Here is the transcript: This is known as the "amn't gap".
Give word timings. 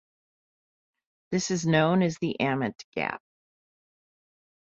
This 1.29 1.51
is 1.51 1.67
known 1.67 2.01
as 2.01 2.17
the 2.17 2.35
"amn't 2.39 2.83
gap". 2.95 3.21